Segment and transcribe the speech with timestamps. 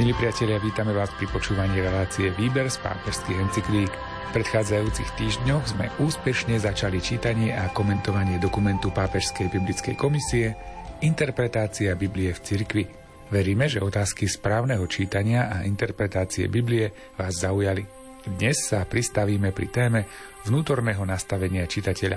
[0.00, 3.92] Milí priatelia, vítame vás pri počúvaní relácie Výber z pápežských encyklík.
[3.92, 10.56] V predchádzajúcich týždňoch sme úspešne začali čítanie a komentovanie dokumentu Pápežskej biblickej komisie
[11.04, 12.84] Interpretácia Biblie v cirkvi.
[13.28, 17.84] Veríme, že otázky správneho čítania a interpretácie Biblie vás zaujali.
[18.24, 20.00] Dnes sa pristavíme pri téme
[20.48, 22.16] vnútorného nastavenia čitateľa.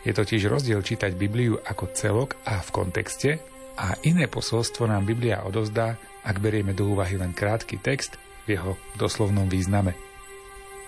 [0.00, 3.36] Je totiž rozdiel čítať Bibliu ako celok a v kontexte
[3.76, 8.76] a iné posolstvo nám Biblia odozdá, ak berieme do úvahy len krátky text v jeho
[9.00, 9.96] doslovnom význame.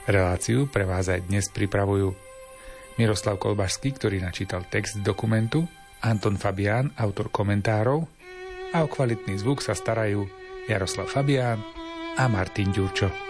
[0.04, 2.12] Reláciu pre vás aj dnes pripravujú
[3.00, 5.64] Miroslav Kolbašský, ktorý načítal text dokumentu,
[6.04, 8.04] Anton Fabián, autor komentárov
[8.76, 10.28] a o kvalitný zvuk sa starajú
[10.68, 11.64] Jaroslav Fabián
[12.20, 13.29] a Martin Ďurčo.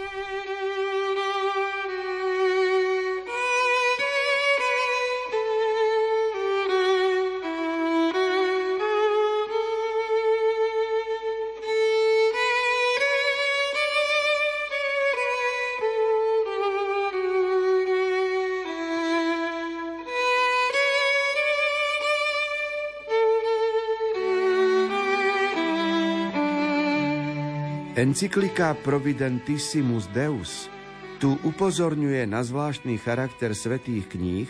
[28.01, 30.73] Encyklika Providentissimus Deus
[31.21, 34.49] tu upozorňuje na zvláštny charakter svetých kníh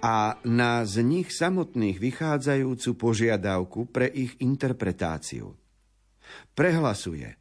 [0.00, 5.52] a na z nich samotných vychádzajúcu požiadavku pre ich interpretáciu.
[6.56, 7.36] Prehlasuje.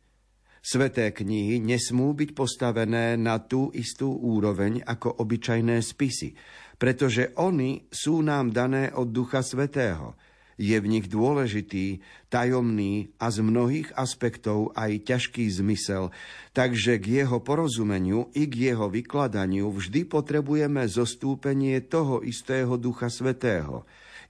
[0.60, 6.36] Sveté knihy nesmú byť postavené na tú istú úroveň ako obyčajné spisy,
[6.76, 10.20] pretože oni sú nám dané od Ducha Svetého–
[10.56, 12.00] je v nich dôležitý,
[12.32, 16.16] tajomný a z mnohých aspektov aj ťažký zmysel,
[16.56, 23.84] takže k jeho porozumeniu i k jeho vykladaniu vždy potrebujeme zostúpenie toho istého Ducha Svetého.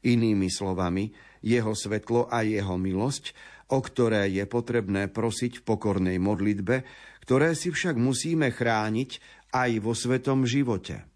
[0.05, 1.13] Inými slovami,
[1.45, 3.33] jeho svetlo a jeho milosť,
[3.73, 6.85] o ktoré je potrebné prosiť v pokornej modlitbe,
[7.25, 9.09] ktoré si však musíme chrániť
[9.49, 11.14] aj vo svetom živote.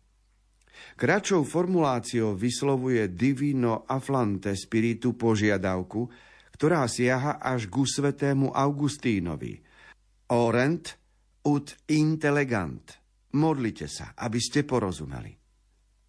[0.99, 6.11] Kračou formuláciou vyslovuje divino aflante spiritu požiadavku,
[6.59, 9.63] ktorá siaha až ku svetému Augustínovi.
[10.35, 10.99] Orent
[11.47, 12.83] ut intelligant.
[13.39, 15.31] Modlite sa, aby ste porozumeli.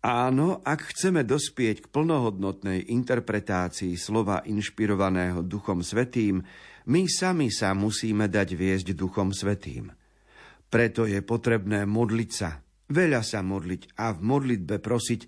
[0.02, 6.42] Áno, ak chceme dospieť k plnohodnotnej interpretácii slova inšpirovaného Duchom Svetým,
[6.90, 9.86] my sami sa musíme dať viesť Duchom Svetým.
[10.66, 12.58] Preto je potrebné modliť sa,
[12.90, 15.20] Veľa sa modliť a v modlitbe prosiť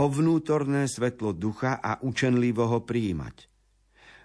[0.00, 3.36] o vnútorné svetlo ducha a učenlivo ho prijímať.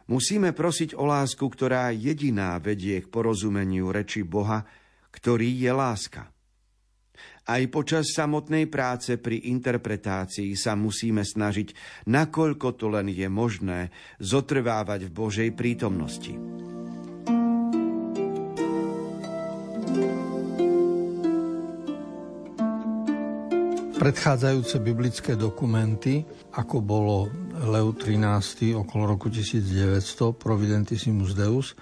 [0.07, 4.63] Musíme prosiť o lásku, ktorá jediná vedie k porozumeniu reči Boha,
[5.11, 6.29] ktorý je láska.
[7.45, 11.73] Aj počas samotnej práce pri interpretácii sa musíme snažiť,
[12.09, 16.64] nakoľko to len je možné, zotrvávať v Božej prítomnosti.
[23.95, 27.15] Predchádzajúce biblické dokumenty, ako bolo
[27.63, 28.75] Leu 13.
[28.75, 31.73] okolo roku 1900, Providentissimus Deus,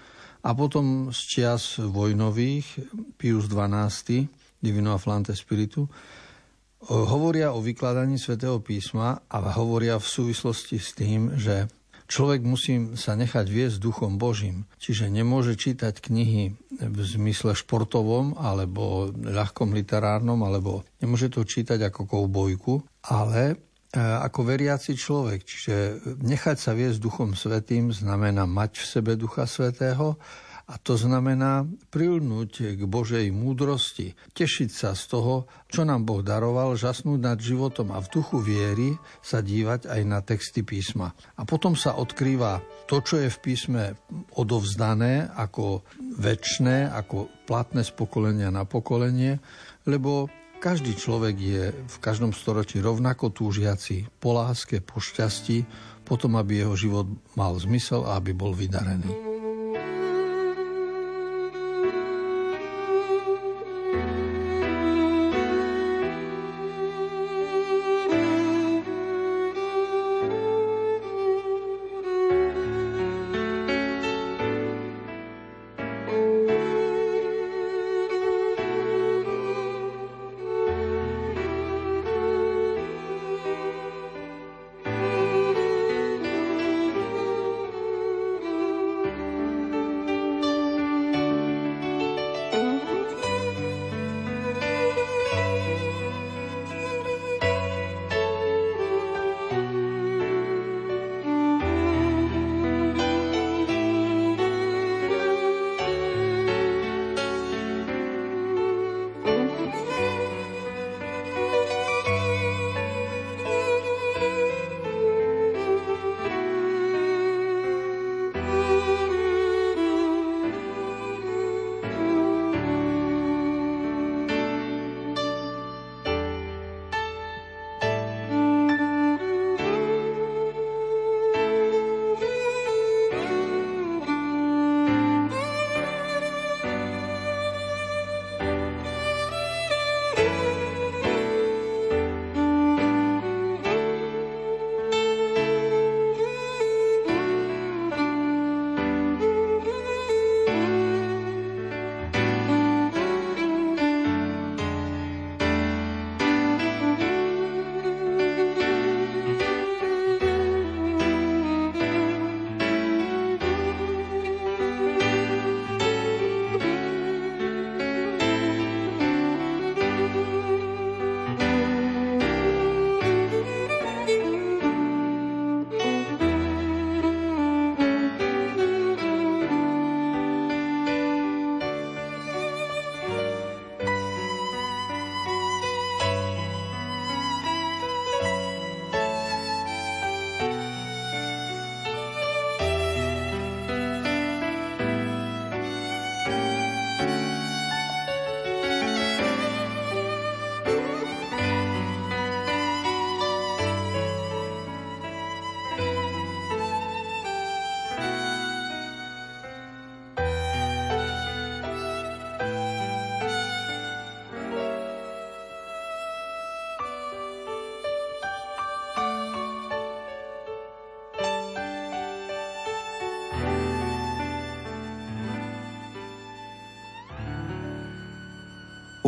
[0.46, 2.86] a potom z čias vojnových,
[3.18, 4.30] Pius XII,
[4.62, 5.90] Divino Aflante Spiritu,
[6.88, 11.66] hovoria o vykladaní svätého písma a hovoria v súvislosti s tým, že
[12.14, 19.10] Človek musí sa nechať viesť duchom Božím, čiže nemôže čítať knihy v zmysle športovom alebo
[19.10, 23.58] ľahkom literárnom, alebo nemôže to čítať ako koubojku, ale
[23.90, 25.42] e, ako veriaci človek.
[25.42, 25.76] Čiže
[26.22, 30.14] nechať sa viesť Duchom Svetým znamená mať v sebe Ducha Svetého
[30.64, 36.80] a to znamená prilnúť k Božej múdrosti, tešiť sa z toho, čo nám Boh daroval,
[36.80, 41.12] žasnúť nad životom a v duchu viery sa dívať aj na texty písma.
[41.36, 43.84] A potom sa odkrýva to, čo je v písme
[44.40, 45.84] odovzdané ako
[46.16, 49.44] väčšné, ako platné z pokolenia na pokolenie,
[49.84, 50.32] lebo
[50.64, 55.68] každý človek je v každom storočí rovnako túžiaci po láske, po šťastí,
[56.08, 59.33] potom, aby jeho život mal zmysel a aby bol vydarený.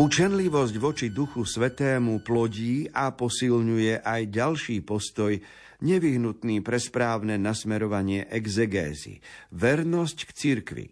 [0.06, 5.34] Učenlivosť voči Duchu Svetému plodí a posilňuje aj ďalší postoj,
[5.82, 9.18] nevyhnutný pre správne nasmerovanie exegézy,
[9.50, 10.86] vernosť k cirkvi.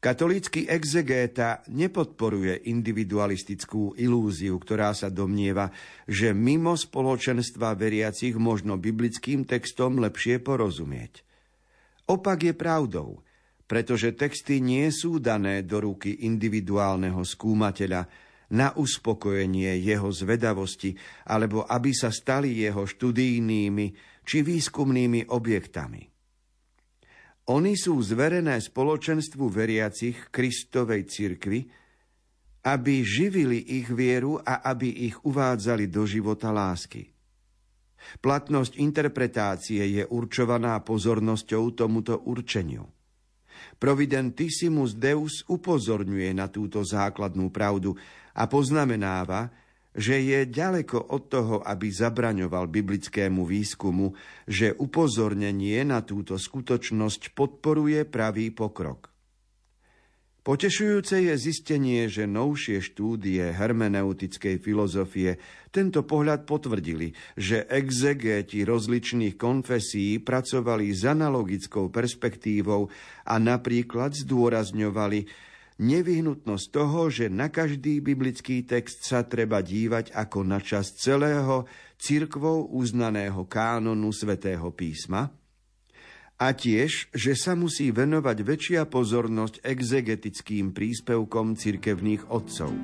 [0.00, 5.68] Katolícky exegéta nepodporuje individualistickú ilúziu, ktorá sa domnieva,
[6.08, 11.20] že mimo spoločenstva veriacich možno biblickým textom lepšie porozumieť.
[12.08, 13.20] Opak je pravdou–
[13.72, 18.04] pretože texty nie sú dané do ruky individuálneho skúmateľa
[18.52, 20.92] na uspokojenie jeho zvedavosti
[21.24, 23.86] alebo aby sa stali jeho študijnými
[24.28, 26.04] či výskumnými objektami.
[27.48, 31.64] Oni sú zverené spoločenstvu veriacich Kristovej cirkvi,
[32.68, 37.08] aby živili ich vieru a aby ich uvádzali do života lásky.
[38.20, 43.01] Platnosť interpretácie je určovaná pozornosťou tomuto určeniu.
[43.76, 47.94] Providentissimus Deus upozorňuje na túto základnú pravdu
[48.32, 49.52] a poznamenáva,
[49.92, 54.16] že je ďaleko od toho, aby zabraňoval biblickému výskumu,
[54.48, 59.11] že upozornenie na túto skutočnosť podporuje pravý pokrok.
[60.42, 65.38] Potešujúce je zistenie, že novšie štúdie hermeneutickej filozofie
[65.70, 72.90] tento pohľad potvrdili, že exegéti rozličných konfesí pracovali s analogickou perspektívou
[73.22, 75.30] a napríklad zdôrazňovali
[75.78, 81.70] nevyhnutnosť toho, že na každý biblický text sa treba dívať ako na čas celého
[82.02, 85.30] cirkvou uznaného kánonu svätého písma–
[86.42, 92.74] a tiež, že sa musí venovať väčšia pozornosť exegetickým príspevkom cirkevných otcov.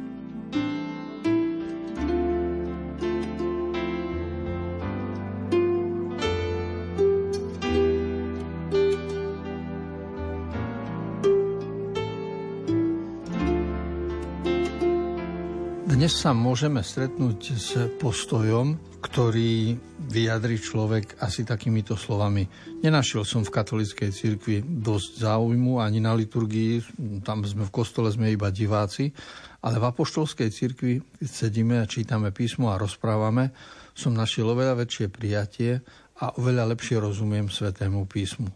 [15.99, 19.79] Dnes sa môžeme stretnúť s postojom, ktorý
[20.11, 22.51] vyjadri človek asi takýmito slovami.
[22.83, 26.83] Nenašiel som v katolíckej cirkvi dosť záujmu ani na liturgii,
[27.23, 29.15] tam sme v kostole sme iba diváci,
[29.63, 33.55] ale v apoštolskej cirkvi, sedíme a čítame písmo a rozprávame,
[33.95, 35.83] som našiel oveľa väčšie prijatie
[36.19, 38.51] a oveľa lepšie rozumiem Svetému písmu.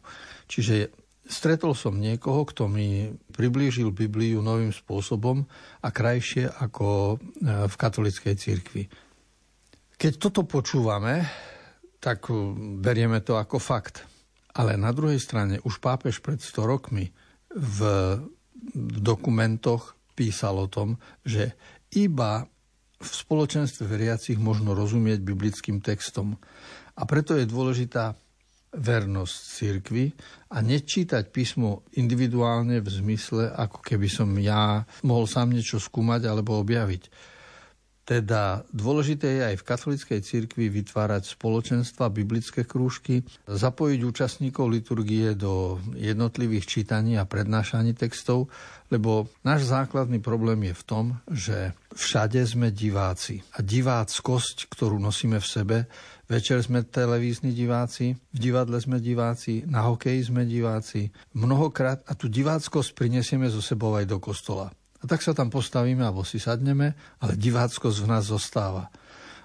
[0.51, 0.91] Čiže
[1.27, 5.47] stretol som niekoho, kto mi priblížil Bibliu novým spôsobom
[5.83, 8.83] a krajšie ako e, v katolickej cirkvi.
[10.03, 11.23] Keď toto počúvame,
[12.03, 12.51] tak uh,
[12.83, 14.03] berieme to ako fakt.
[14.59, 17.07] Ale na druhej strane už pápež pred 100 rokmi
[17.55, 17.79] v
[18.99, 21.55] dokumentoch písal o tom, že
[21.95, 22.43] iba
[22.99, 26.35] v spoločenstve veriacich možno rozumieť biblickým textom.
[26.99, 28.19] A preto je dôležitá
[28.75, 30.11] vernosť cirkvi
[30.51, 36.59] a nečítať písmo individuálne v zmysle, ako keby som ja mohol sám niečo skúmať alebo
[36.59, 37.32] objaviť
[38.03, 45.79] teda dôležité je aj v katolíckej cirkvi vytvárať spoločenstva, biblické krúžky, zapojiť účastníkov liturgie do
[45.95, 48.51] jednotlivých čítaní a prednášaní textov,
[48.91, 53.41] lebo náš základný problém je v tom, že všade sme diváci.
[53.55, 55.79] A diváckosť, ktorú nosíme v sebe,
[56.27, 62.27] večer sme televízni diváci, v divadle sme diváci, na hokeji sme diváci, mnohokrát a tú
[62.27, 64.75] diváckosť prinesieme zo sebou aj do kostola.
[65.03, 68.87] A tak sa tam postavíme alebo si sadneme, ale diváckosť v nás zostáva.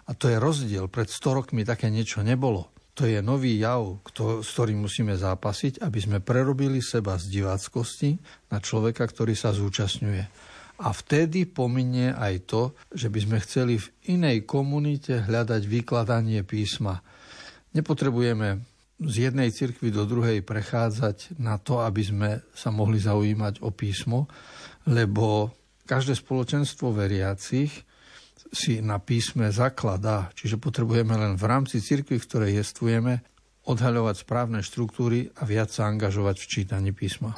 [0.08, 0.88] A to je rozdiel.
[0.88, 2.70] Pred 100 rokmi také niečo nebolo.
[2.98, 8.18] To je nový jav, kto, s ktorým musíme zápasiť, aby sme prerobili seba z diváckosti
[8.50, 10.24] na človeka, ktorý sa zúčastňuje.
[10.82, 12.62] A vtedy pominie aj to,
[12.94, 17.02] že by sme chceli v inej komunite hľadať vykladanie písma.
[17.74, 18.62] Nepotrebujeme
[18.98, 24.26] z jednej cirkvi do druhej prechádzať na to, aby sme sa mohli zaujímať o písmo,
[24.88, 25.52] lebo
[25.84, 27.72] každé spoločenstvo veriacich
[28.56, 33.20] si na písme zakladá, čiže potrebujeme len v rámci cirkvi, v ktorej jestvujeme,
[33.68, 37.36] odhaľovať správne štruktúry a viac sa angažovať v čítaní písma.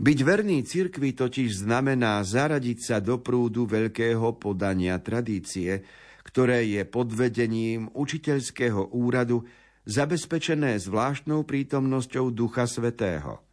[0.00, 5.84] Byť verný cirkvi totiž znamená zaradiť sa do prúdu veľkého podania tradície,
[6.24, 9.44] ktoré je pod vedením učiteľského úradu
[9.84, 13.44] zabezpečené zvláštnou prítomnosťou Ducha Svetého.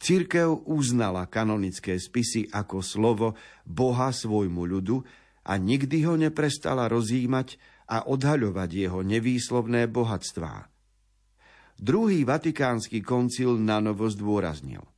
[0.00, 3.36] Církev uznala kanonické spisy ako slovo
[3.68, 5.04] Boha svojmu ľudu
[5.44, 7.60] a nikdy ho neprestala rozjímať
[7.92, 10.72] a odhaľovať jeho nevýslovné bohatstvá.
[11.76, 14.93] Druhý vatikánsky koncil na novo zdôraznil.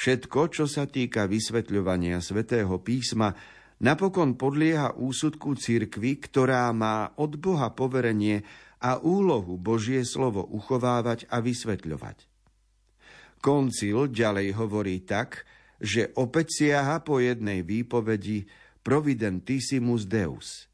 [0.00, 3.36] Všetko, čo sa týka vysvetľovania svätého písma,
[3.84, 8.40] napokon podlieha úsudku cirkvy, ktorá má od Boha poverenie
[8.80, 12.16] a úlohu Božie slovo uchovávať a vysvetľovať.
[13.44, 15.44] Koncil ďalej hovorí tak,
[15.76, 18.48] že opäť siaha po jednej výpovedi
[18.80, 20.64] Providentissimus Deus.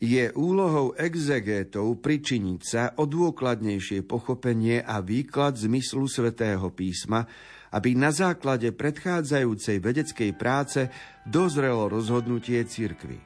[0.00, 7.28] Je úlohou exegétov pričiniť sa o dôkladnejšie pochopenie a výklad zmyslu svätého písma,
[7.70, 10.90] aby na základe predchádzajúcej vedeckej práce
[11.26, 13.18] dozrelo rozhodnutie cirkvy.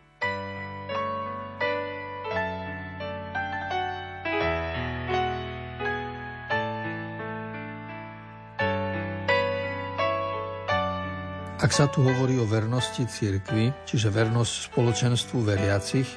[11.65, 16.09] Ak sa tu hovorí o vernosti cirkvi, čiže vernosť spoločenstvu veriacich,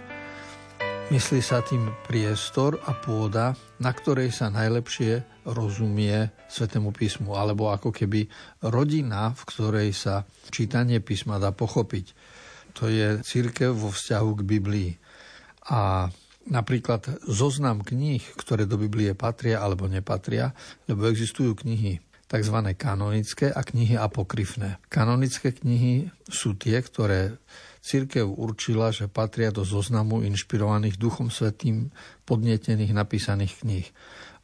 [1.08, 7.96] Myslí sa tým priestor a pôda, na ktorej sa najlepšie rozumie Svetému písmu, alebo ako
[7.96, 8.28] keby
[8.68, 12.12] rodina, v ktorej sa čítanie písma dá pochopiť.
[12.78, 14.92] To je církev vo vzťahu k Biblii.
[15.72, 16.12] A
[16.48, 20.54] napríklad zoznam kníh, ktoré do Biblie patria alebo nepatria,
[20.86, 22.58] lebo existujú knihy tzv.
[22.76, 24.84] kanonické a knihy apokryfné.
[24.92, 27.40] Kanonické knihy sú tie, ktoré
[27.88, 31.88] Církev určila, že patria do zoznamu inšpirovaných Duchom Svetým
[32.28, 33.88] podnietených napísaných kníh.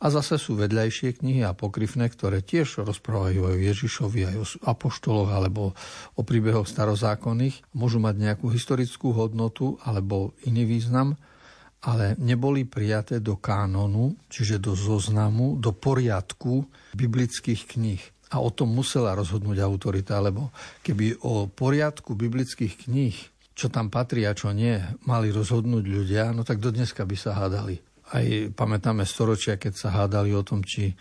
[0.04, 4.46] A zase sú vedľajšie knihy a pokryfné, ktoré tiež rozprávajú aj o Ježišovi, aj o
[4.68, 5.72] apoštoloch alebo
[6.20, 7.64] o príbehoch starozákonných.
[7.72, 11.16] Môžu mať nejakú historickú hodnotu alebo iný význam,
[11.88, 16.68] ale neboli prijaté do kánonu, čiže do zoznamu, do poriadku
[17.00, 18.04] biblických kníh
[18.36, 20.52] a o tom musela rozhodnúť autorita, lebo
[20.84, 23.16] keby o poriadku biblických kníh
[23.54, 27.38] čo tam patrí a čo nie, mali rozhodnúť ľudia, no tak do dneska by sa
[27.38, 27.93] hádali.
[28.14, 30.96] Aj pamätáme storočia, keď sa hádali o tom, či e,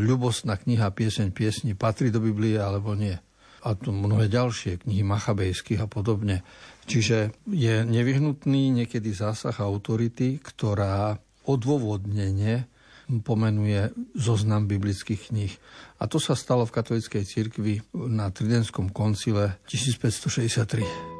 [0.00, 3.12] ľubostná kniha Pieseň piesni patrí do Biblie alebo nie.
[3.60, 6.40] A tu mnohé ďalšie knihy Machabejských a podobne.
[6.88, 12.64] Čiže je nevyhnutný niekedy zásah autority, ktorá odôvodnenie
[13.06, 15.54] pomenuje zoznam biblických kníh.
[16.02, 21.15] A to sa stalo v katolíckej cirkvi na Tridenskom koncile 1563.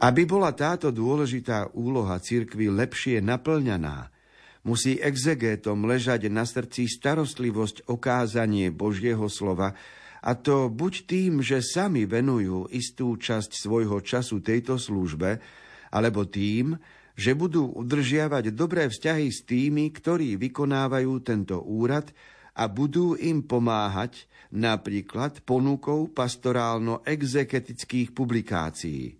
[0.00, 4.08] Aby bola táto dôležitá úloha cirkvy lepšie naplňaná,
[4.60, 9.72] Musí exegétom ležať na srdci starostlivosť okázanie Božieho slova,
[10.20, 15.40] a to buď tým, že sami venujú istú časť svojho času tejto službe,
[15.88, 16.76] alebo tým,
[17.16, 22.12] že budú udržiavať dobré vzťahy s tými, ktorí vykonávajú tento úrad
[22.52, 29.19] a budú im pomáhať napríklad ponukou pastorálno-exeketických publikácií.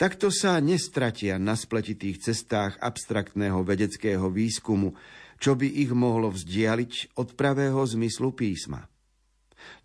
[0.00, 4.96] Takto sa nestratia na spletitých cestách abstraktného vedeckého výskumu,
[5.38, 8.86] čo by ich mohlo vzdialiť od pravého zmyslu písma.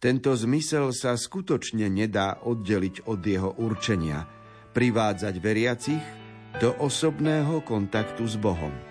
[0.01, 4.25] Tento zmysel sa skutočne nedá oddeliť od jeho určenia,
[4.73, 6.03] privádzať veriacich
[6.57, 8.86] do osobného kontaktu s Bohom.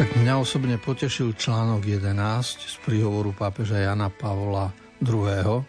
[0.00, 2.16] Tak mňa osobne potešil článok 11
[2.56, 4.72] z príhovoru pápeža Jana Pavla
[5.04, 5.60] II.,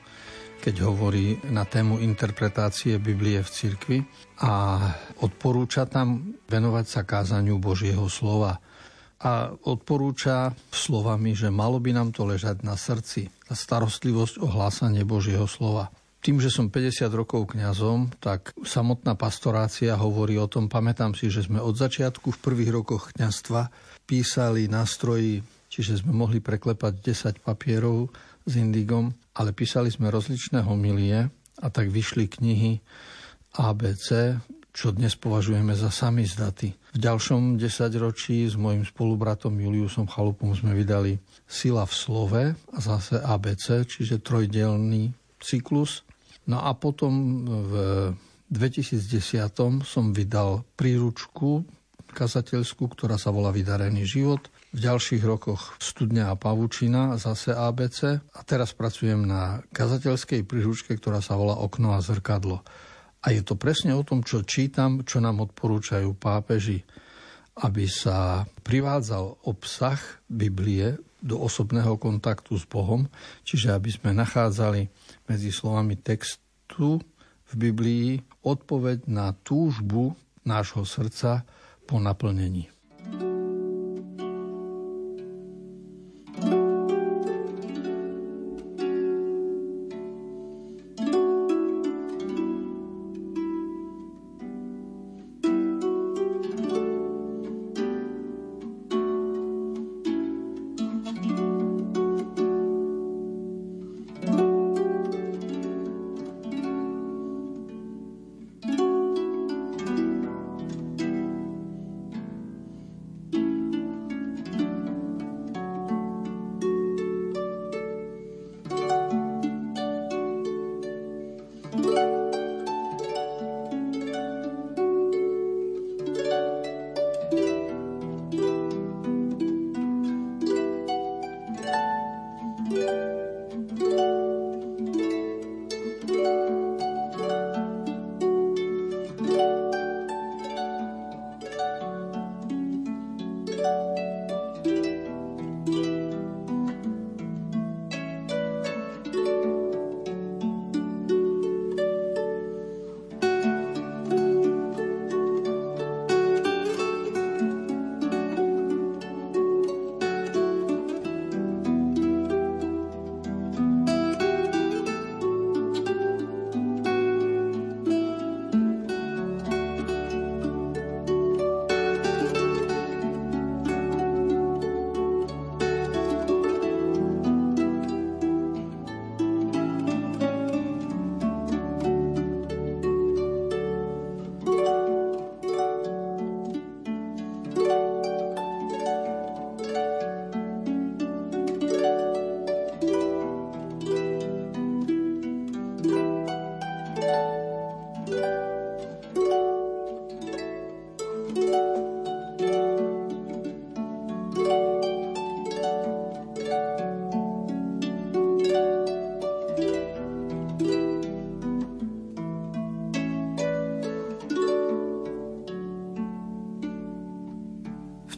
[0.63, 3.97] keď hovorí na tému interpretácie Biblie v cirkvi
[4.39, 4.79] a
[5.19, 8.55] odporúča tam venovať sa kázaniu Božieho slova.
[9.19, 15.03] A odporúča slovami, že malo by nám to ležať na srdci, na starostlivosť o hlásanie
[15.03, 15.91] Božieho slova.
[16.21, 21.49] Tým, že som 50 rokov kňazom, tak samotná pastorácia hovorí o tom, pamätám si, že
[21.49, 23.73] sme od začiatku v prvých rokoch kňazstva
[24.05, 25.41] písali nástroji,
[25.73, 26.93] čiže sme mohli preklepať
[27.41, 28.13] 10 papierov
[28.45, 31.25] s indigom, ale písali sme rozličné homilie
[31.57, 32.77] a tak vyšli knihy
[33.57, 34.37] ABC,
[34.71, 36.71] čo dnes považujeme za samizdaty.
[36.95, 41.17] V ďalšom desaťročí s mojim spolubratom Juliusom Chalupom sme vydali
[41.49, 46.07] Sila v slove a zase ABC, čiže trojdelný cyklus.
[46.45, 47.73] No a potom v
[48.53, 51.65] 2010 som vydal príručku
[52.11, 54.51] kazateľskú, ktorá sa volá Vydarený život.
[54.75, 58.19] V ďalších rokoch Studňa a Pavučina, zase ABC.
[58.19, 62.63] A teraz pracujem na kazateľskej príručke, ktorá sa volá Okno a zrkadlo.
[63.21, 66.83] A je to presne o tom, čo čítam, čo nám odporúčajú pápeži,
[67.63, 73.05] aby sa privádzal obsah Biblie do osobného kontaktu s Bohom,
[73.45, 74.89] čiže aby sme nachádzali
[75.29, 76.97] medzi slovami textu
[77.47, 78.07] v Biblii
[78.41, 81.45] odpoveď na túžbu nášho srdca
[81.85, 82.80] po naplnení.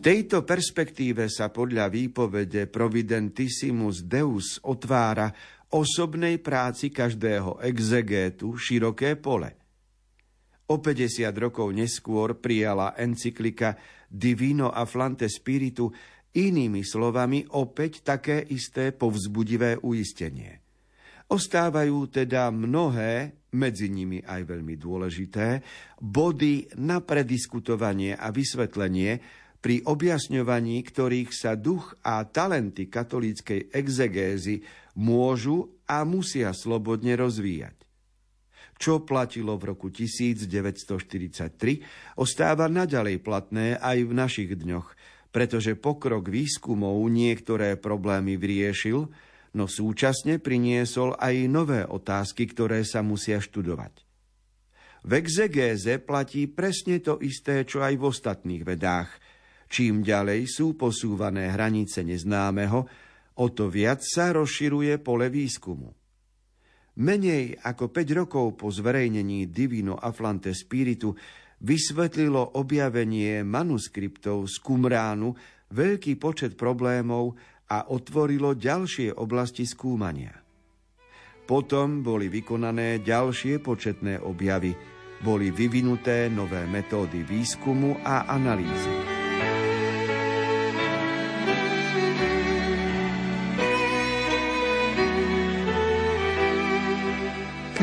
[0.04, 5.32] Tejto perspektíve sa podľa výpovede Providentissimus Deus otvára
[5.72, 9.56] osobnej práci každého exegétu široké pole.
[10.68, 13.80] O 50 rokov neskôr prijala encyklika
[14.12, 15.88] Divino a Flante Spiritu
[16.34, 20.66] Inými slovami, opäť také isté povzbudivé uistenie.
[21.30, 25.62] Ostávajú teda mnohé, medzi nimi aj veľmi dôležité,
[26.02, 34.68] body na prediskutovanie a vysvetlenie pri objasňovaní, ktorých sa duch a talenty katolíckej exegézy
[35.00, 37.80] môžu a musia slobodne rozvíjať.
[38.76, 44.92] Čo platilo v roku 1943, ostáva naďalej platné aj v našich dňoch–
[45.34, 49.10] pretože pokrok výskumov niektoré problémy vyriešil,
[49.58, 54.06] no súčasne priniesol aj nové otázky, ktoré sa musia študovať.
[55.04, 59.10] V exegéze platí presne to isté, čo aj v ostatných vedách.
[59.74, 62.86] Čím ďalej sú posúvané hranice neznámeho,
[63.42, 65.90] o to viac sa rozširuje pole výskumu.
[67.02, 71.18] Menej ako 5 rokov po zverejnení Divino Aflante Spiritu
[71.66, 75.34] vysvetlilo objavenie manuskriptov z Kumránu
[75.74, 77.34] veľký počet problémov
[77.74, 80.38] a otvorilo ďalšie oblasti skúmania.
[81.50, 84.78] Potom boli vykonané ďalšie početné objavy,
[85.26, 89.23] boli vyvinuté nové metódy výskumu a analýzy.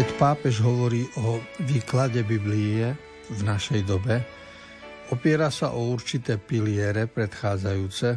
[0.01, 2.97] Keď pápež hovorí o výklade Biblie,
[3.37, 4.25] v našej dobe,
[5.13, 8.09] opiera sa o určité piliere predchádzajúce,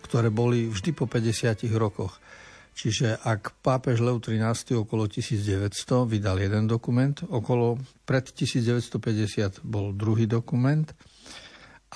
[0.00, 2.24] ktoré boli vždy po 50 rokoch.
[2.72, 10.24] Čiže ak pápež Leo XIII okolo 1900 vydal jeden dokument, okolo pred 1950 bol druhý
[10.24, 10.88] dokument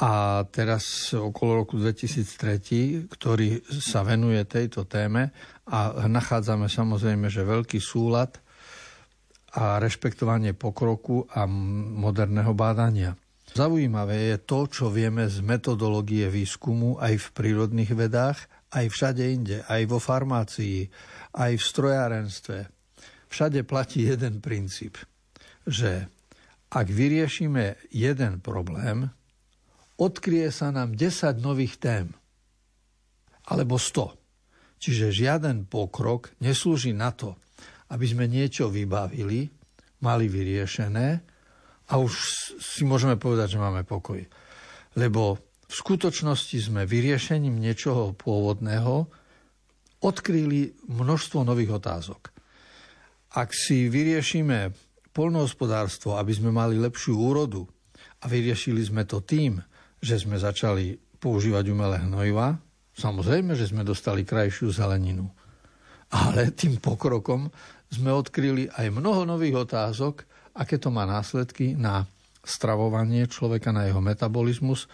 [0.05, 5.33] a teraz okolo roku 2003, ktorý sa venuje tejto téme
[5.65, 8.37] a nachádzame samozrejme, že veľký súlad
[9.57, 13.19] a rešpektovanie pokroku a moderného bádania.
[13.51, 18.39] Zaujímavé je to, čo vieme z metodológie výskumu aj v prírodných vedách,
[18.71, 20.87] aj všade inde, aj vo farmácii,
[21.35, 22.59] aj v strojárenstve.
[23.27, 24.99] Všade platí jeden princíp,
[25.67, 26.07] že
[26.71, 29.11] ak vyriešime jeden problém,
[29.99, 32.15] odkrie sa nám 10 nových tém.
[33.51, 34.15] Alebo 100.
[34.79, 37.35] Čiže žiaden pokrok neslúži na to,
[37.91, 39.51] aby sme niečo vybavili,
[40.01, 41.09] mali vyriešené
[41.91, 42.13] a už
[42.59, 44.23] si môžeme povedať, že máme pokoj.
[44.95, 45.39] Lebo
[45.71, 49.07] v skutočnosti sme vyriešením niečoho pôvodného
[50.01, 52.33] odkryli množstvo nových otázok.
[53.39, 54.75] Ak si vyriešime
[55.15, 57.63] polnohospodárstvo, aby sme mali lepšiu úrodu
[58.23, 59.63] a vyriešili sme to tým,
[60.03, 62.59] že sme začali používať umelé hnojiva,
[62.97, 65.29] samozrejme, že sme dostali krajšiu zeleninu.
[66.11, 67.47] Ale tým pokrokom
[67.91, 70.23] sme odkryli aj mnoho nových otázok,
[70.55, 72.07] aké to má následky na
[72.41, 74.89] stravovanie človeka, na jeho metabolizmus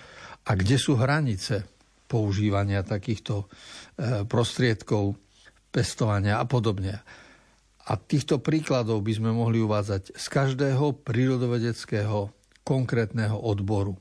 [0.49, 1.69] a kde sú hranice
[2.07, 5.19] používania takýchto e, prostriedkov,
[5.71, 7.03] pestovania a podobne.
[7.87, 12.35] A týchto príkladov by sme mohli uvádzať z každého prírodovedeckého
[12.67, 13.95] konkrétneho odboru.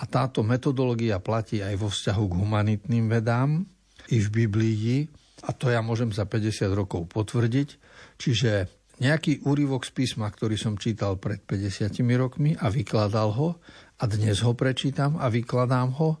[0.00, 3.64] A táto metodológia platí aj vo vzťahu k humanitným vedám,
[4.10, 5.06] i v Biblii,
[5.46, 7.89] a to ja môžem za 50 rokov potvrdiť,
[8.20, 8.68] Čiže
[9.00, 13.56] nejaký úryvok z písma, ktorý som čítal pred 50 rokmi a vykladal ho
[13.96, 16.20] a dnes ho prečítam a vykladám ho,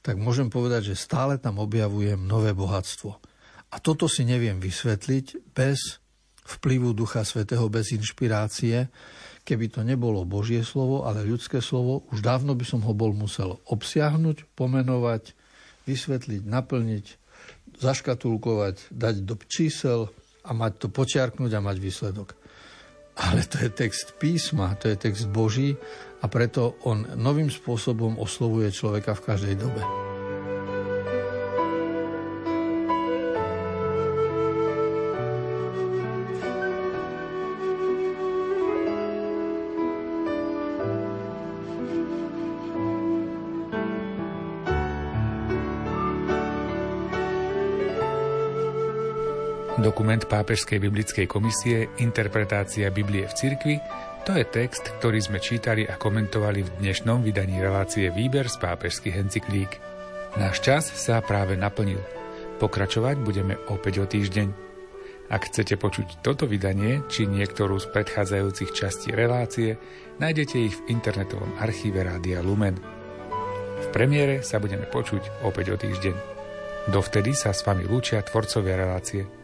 [0.00, 3.20] tak môžem povedať, že stále tam objavujem nové bohatstvo.
[3.72, 6.00] A toto si neviem vysvetliť bez
[6.44, 8.88] vplyvu Ducha Svetého, bez inšpirácie.
[9.44, 13.60] Keby to nebolo Božie slovo, ale ľudské slovo, už dávno by som ho bol musel
[13.68, 15.36] obsiahnuť, pomenovať,
[15.84, 17.06] vysvetliť, naplniť,
[17.84, 20.08] zaškatulkovať, dať do čísel,
[20.44, 22.28] a mať to počiarknúť a mať výsledok.
[23.14, 25.78] Ale to je text písma, to je text Boží
[26.20, 30.13] a preto on novým spôsobom oslovuje človeka v každej dobe.
[49.84, 53.76] Dokument Pápežskej biblickej komisie Interpretácia Biblie v cirkvi
[54.24, 59.20] to je text, ktorý sme čítali a komentovali v dnešnom vydaní relácie Výber z pápežských
[59.20, 59.76] encyklík.
[60.40, 62.00] Náš čas sa práve naplnil.
[62.64, 64.48] Pokračovať budeme opäť o týždeň.
[65.28, 69.76] Ak chcete počuť toto vydanie či niektorú z predchádzajúcich častí relácie,
[70.16, 72.80] nájdete ich v internetovom archíve Rádia Lumen.
[73.84, 76.16] V premiére sa budeme počuť opäť o týždeň.
[76.88, 79.28] Dovtedy sa s vami lúčia tvorcovia relácie–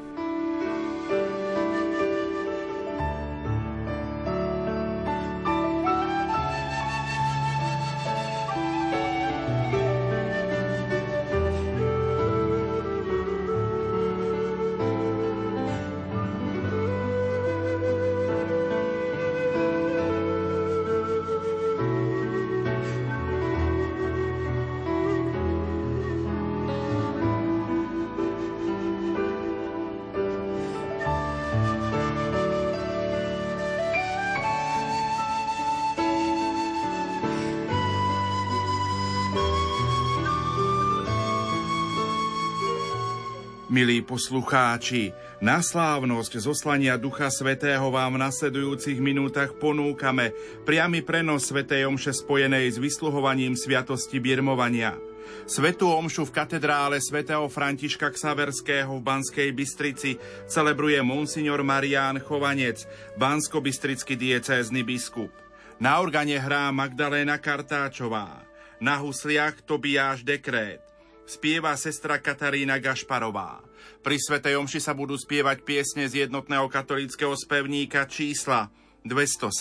[43.71, 50.35] Milí poslucháči, na slávnosť zoslania Ducha Svetého vám v nasledujúcich minútach ponúkame
[50.67, 54.99] priamy prenos Svetej Omše spojenej s vysluhovaním Sviatosti Birmovania.
[55.47, 60.19] Svetú Omšu v katedrále svätého Františka Ksaverského v Banskej Bystrici
[60.51, 62.83] celebruje monsignor Marián Chovanec,
[63.15, 65.31] bansko-bystrický diecézny biskup.
[65.79, 68.43] Na organe hrá Magdaléna Kartáčová,
[68.83, 70.90] na husliach Tobiáš Dekrét,
[71.31, 73.63] spieva sestra Katarína Gašparová.
[74.03, 78.67] Pri Svetej Omši sa budú spievať piesne z jednotného katolického spevníka čísla
[79.07, 79.55] 217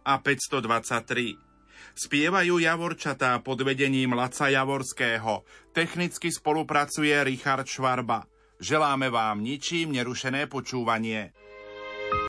[0.00, 1.36] a 523.
[1.96, 5.44] Spievajú Javorčatá pod vedením Laca Javorského.
[5.76, 8.24] Technicky spolupracuje Richard Švarba.
[8.56, 11.36] Želáme vám ničím nerušené počúvanie.